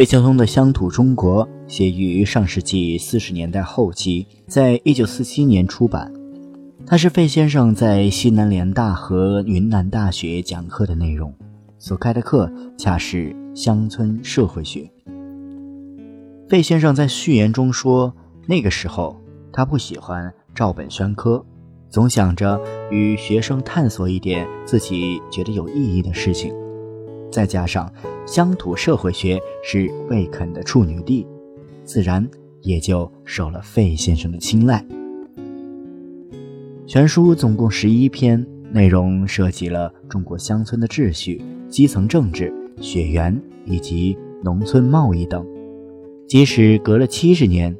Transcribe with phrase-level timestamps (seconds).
[0.00, 6.10] 费孝通的《乡土中国》写于上世纪四十年代后期，在一九四七年出版。
[6.86, 11.34] 它是费先生在西南联大和云南大学讲课的内容，
[11.78, 14.90] 所开的课恰是乡村社会学。
[16.48, 18.14] 费先生在序言中说，
[18.46, 19.20] 那个时候
[19.52, 21.44] 他不喜欢照本宣科，
[21.90, 22.58] 总想着
[22.90, 26.54] 与学生探索一点自己觉得有意义的事情。
[27.30, 27.92] 再加上
[28.26, 31.26] 乡土社会学是魏肯的处女地，
[31.84, 32.28] 自然
[32.62, 34.84] 也就受了费先生的青睐。
[36.86, 45.46] 全书总共十一篇，内容涉及了中国乡村的秩序、基层政治、血缘以及农村贸易等。
[46.26, 47.76] 即使隔了七十年，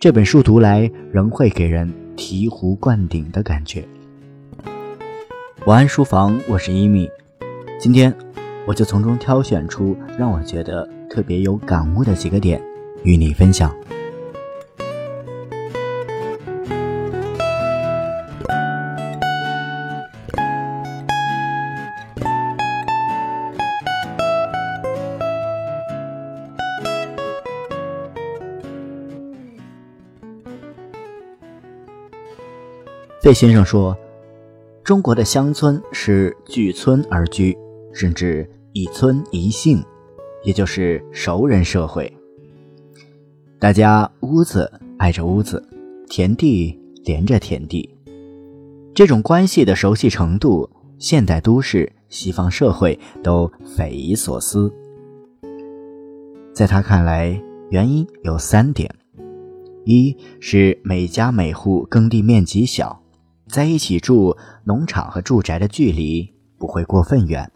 [0.00, 3.86] 这本书读来仍会给人醍醐灌顶的感觉。
[5.66, 7.08] 晚安书房，我是一米，
[7.78, 8.14] 今天。
[8.66, 12.60] 我就从中挑选出让我觉得特别有感悟的几个点，
[13.02, 13.74] 与你分享。
[33.22, 33.96] 费先生说
[34.84, 37.56] ：“中国的乡村是聚村而居。”
[37.94, 39.82] 甚至一村一姓，
[40.42, 42.12] 也就是熟人社会。
[43.58, 45.66] 大家屋子挨着屋子，
[46.08, 47.88] 田地连着田地，
[48.92, 54.70] 这种关系的熟悉程度，现代都市、西方社会都匪夷所思。
[56.52, 58.92] 在他看来，原因有三点：
[59.84, 63.02] 一是每家每户耕地面积小，
[63.48, 67.50] 在一起住，农场和住宅的距离不会过分远。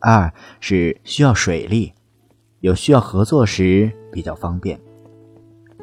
[0.00, 1.92] 二是需要水利，
[2.60, 4.78] 有需要合作时比较方便。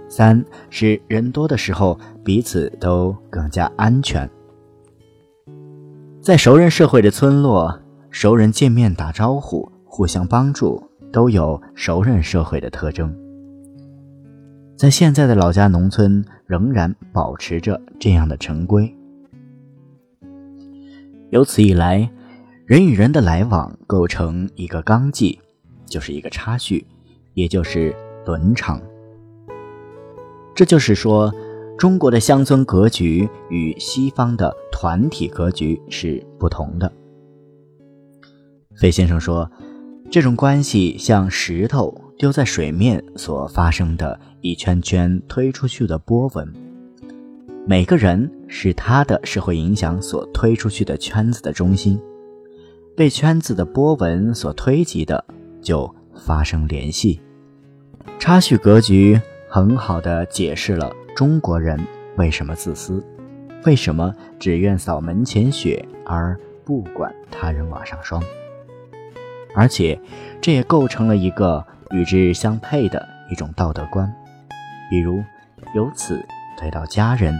[0.07, 4.29] 三是人多的时候彼此都更加安全。
[6.21, 7.81] 在熟人社会的村落，
[8.11, 10.81] 熟人见面打招呼、互相帮助，
[11.11, 13.13] 都有熟人社会的特征。
[14.77, 18.95] 在现在的老家农村，仍然保持着这样的成规。
[21.31, 22.09] 由此一来。
[22.73, 25.39] 人与人的来往构成一个纲纪，
[25.85, 26.83] 就是一个插叙，
[27.35, 27.95] 也就是
[28.25, 28.81] 伦常。
[30.55, 31.31] 这就是说，
[31.77, 36.91] 中国的乡村格局与西方的团体格局是不同的。
[38.75, 39.47] 费先生说，
[40.09, 46.51] 这种关系像石头丢在水面所发生的一圈圈推出去的波纹，
[47.67, 52.01] 每个人是他的社会影响所推出去的圈子的中心。
[52.95, 55.25] 被圈子的波纹所推及的，
[55.61, 57.19] 就发生联系。
[58.19, 61.79] 差序格局很好的解释了中国人
[62.17, 63.03] 为什么自私，
[63.65, 68.21] 为什么只愿扫门前雪而不管他人瓦上霜。
[69.55, 69.99] 而且，
[70.39, 74.11] 这也构成了一个与之相配的一种道德观，
[74.89, 75.23] 比如，
[75.75, 76.23] 由此
[76.59, 77.35] 推到家人，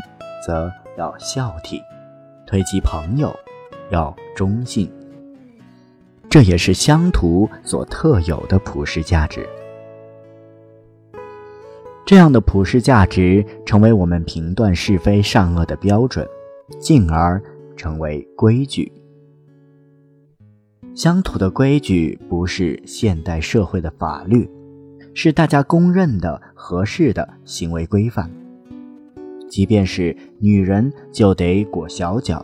[0.46, 1.80] 则要孝悌；
[2.48, 3.36] 推及朋友，
[3.92, 4.92] 要忠信。
[6.34, 9.48] 这也是乡土所特有的普世价值。
[12.08, 16.28] 这样的普世价值成为我们评断是非善恶的标准，
[16.80, 17.40] 进而
[17.78, 18.92] 成为规矩。
[20.96, 24.50] 乡土的规矩不是现代社会的法律，
[25.14, 28.28] 是大家公认的合适的行为规范。
[29.48, 32.44] 即便是女人，就得裹小脚。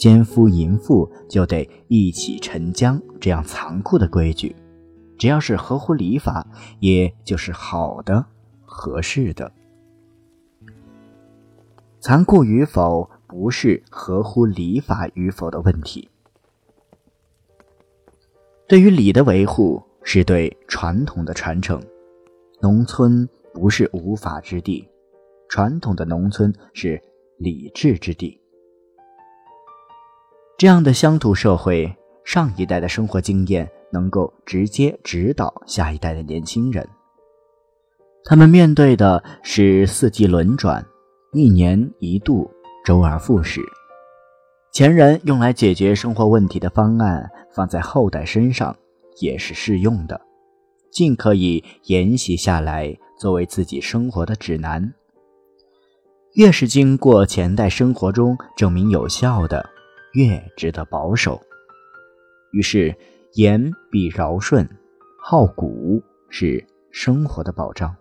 [0.00, 4.56] 奸夫淫妇就得一起沉江，这样残酷的规矩，
[5.18, 6.46] 只要是合乎礼法，
[6.78, 8.24] 也就是好的、
[8.64, 9.52] 合适的。
[12.00, 16.08] 残酷与否，不是合乎礼法与否的问题。
[18.66, 21.78] 对于礼的维护，是对传统的传承。
[22.62, 24.88] 农村不是无法之地，
[25.50, 26.98] 传统的农村是
[27.36, 28.39] 礼制之地。
[30.60, 31.90] 这样的乡土社会，
[32.22, 36.86] 上一代的生活经验能够直接指导下一代的年轻人。
[38.26, 40.84] 他们面对的是四季轮转、
[41.32, 42.50] 一年一度、
[42.84, 43.62] 周而复始。
[44.70, 48.76] 前人用来解决生活问题的方案，放在后代身上
[49.18, 50.20] 也是适用的，
[50.92, 54.92] 尽可以沿袭下来，作为自己生活的指南。
[56.34, 59.70] 越是经过前代生活中证明有效的。
[60.12, 61.40] 越值得保守。
[62.52, 62.94] 于是，
[63.34, 64.68] 言必尧舜，
[65.18, 67.94] 好古是生活的保障。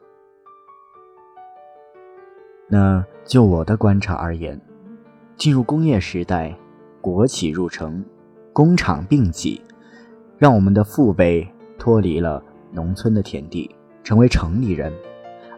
[2.68, 4.60] 那就我的观察而言，
[5.36, 6.56] 进入工业时代，
[7.02, 8.04] 国企入城，
[8.54, 9.62] 工厂并起，
[10.38, 11.48] 让我们的父辈
[11.78, 14.94] 脱离了农村的田地，成为城里人，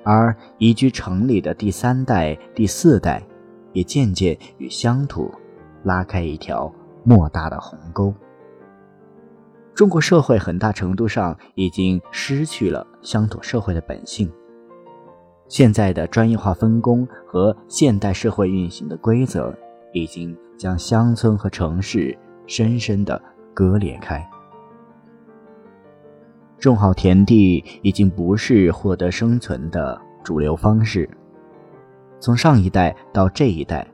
[0.04, 3.22] 而移居城里的第三代、第四代，
[3.74, 5.34] 也渐渐与乡土
[5.84, 6.72] 拉开一条
[7.04, 8.14] 莫大的鸿沟。
[9.74, 14.32] 中国社会很大程度上已经失去了乡土社会的本性。
[15.48, 19.54] 现在的专业化分工和现代社会运行的规则，
[19.94, 22.18] 已经将乡村和城市
[22.48, 23.22] 深深的
[23.54, 24.26] 割裂开。
[26.58, 31.10] 种好田地已经不是获得生存的主流方式。
[32.20, 33.86] 从上一代到这一代，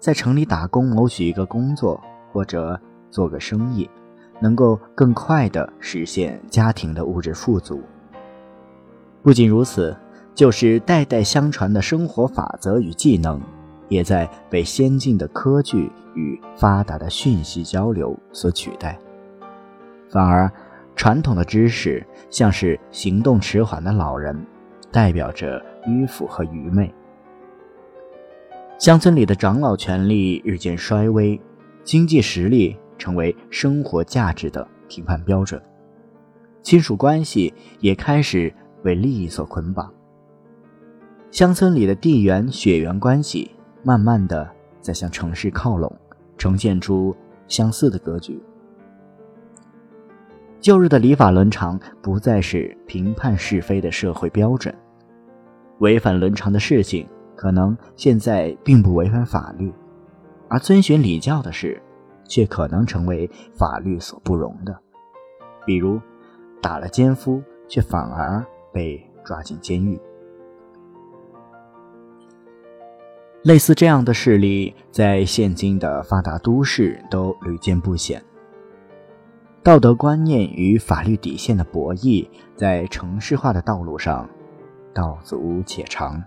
[0.00, 2.00] 在城里打工谋取一个工作
[2.32, 2.80] 或者
[3.10, 3.88] 做个生意，
[4.40, 7.80] 能够更快地实现家庭的物质富足。
[9.22, 9.96] 不仅如此。
[10.32, 13.38] 就是代代相传的生活法则与技能，
[13.88, 18.98] 也在被先进的科技与发达的讯息交流所取代。
[20.08, 20.50] 反而，
[20.94, 24.46] 传统的知识像是行动迟缓的老人，
[24.90, 26.90] 代表着迂腐和愚昧。
[28.80, 31.38] 乡村里的长老权力日渐衰微，
[31.84, 35.60] 经济实力成为生活价值的评判标准，
[36.62, 38.50] 亲属关系也开始
[38.82, 39.92] 为利益所捆绑。
[41.30, 43.50] 乡村里的地缘血缘关系，
[43.82, 44.50] 慢慢的
[44.80, 45.94] 在向城市靠拢，
[46.38, 47.14] 呈现出
[47.48, 48.42] 相似的格局。
[50.58, 54.74] 旧日的礼法伦常不再是评判是非的社会标准，
[55.80, 57.06] 违反伦常的事情，
[57.40, 59.72] 可能现在并不违反法律，
[60.46, 61.80] 而遵循礼教的事，
[62.28, 64.78] 却可能成为法律所不容的。
[65.64, 65.98] 比如，
[66.60, 68.44] 打了奸夫，却反而
[68.74, 69.98] 被抓进监狱。
[73.44, 78.22] 类似这样的事例，在现今的发达都市都屡见不鲜。
[79.62, 84.28] 道德观念与法律底线的博弈，在城市化的道路上，
[84.92, 86.22] 道阻且长。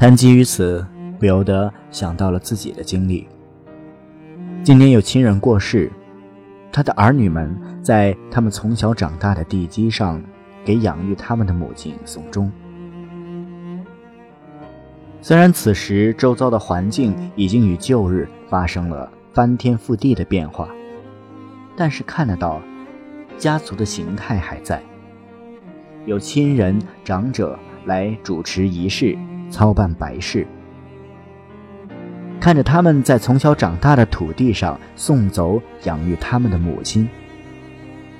[0.00, 0.82] 谈及于此，
[1.18, 3.28] 不由得想到了自己的经历。
[4.64, 5.92] 今年有亲人过世，
[6.72, 10.18] 他的儿女们在他们从小长大的地基上，
[10.64, 12.50] 给养育他们的母亲送终。
[15.20, 20.66] 虽然此时周遭的环境已经与旧日发生了翻天覆地的变化，
[21.76, 22.58] 但是看得到，
[23.36, 24.82] 家族的形态还在，
[26.06, 29.14] 有亲人长者来主持仪式，
[29.50, 30.46] 操办白事。
[32.40, 37.06] 看着他们在从小长大的土地上送走养育他们的母亲，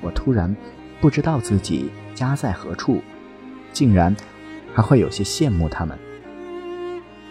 [0.03, 0.55] 我突然
[1.00, 3.00] 不知道自己家在何处，
[3.73, 4.15] 竟然
[4.75, 5.97] 还会有些羡慕他们。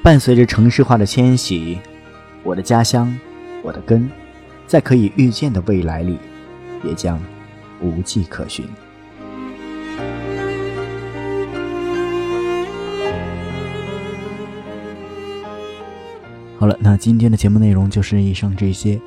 [0.01, 1.77] 伴随着城市化的迁徙，
[2.41, 3.15] 我的家乡，
[3.61, 4.09] 我的根，
[4.65, 6.17] 在可以预见的未来里，
[6.83, 7.19] 也将
[7.81, 8.65] 无迹可寻。
[16.59, 18.99] 好了，那今天的节目内容就是以上这些，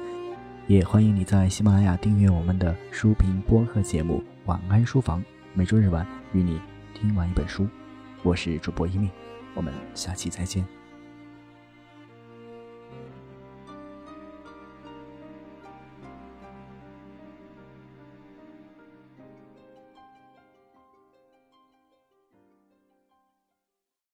[0.69, 5.21] 也欢迎你在喜马拉雅订阅我们的书评播客节目《晚安书房》，
[5.53, 6.59] 每周日晚与你
[6.95, 7.69] 听完一本书。
[8.23, 9.11] 我是主播一命，
[9.53, 10.67] 我们下期再见。